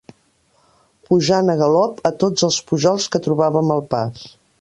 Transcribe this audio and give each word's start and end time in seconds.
Pujant 1.09 1.51
al 1.53 1.59
galop 1.59 2.01
a 2.11 2.13
tots 2.23 2.47
els 2.49 2.57
pujols 2.71 3.07
que 3.17 3.21
trobàvem 3.27 3.71
al 3.77 3.85
pas 3.93 4.25